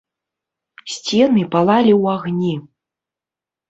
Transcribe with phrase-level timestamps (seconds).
[0.95, 2.55] Сцены палалі ў агні.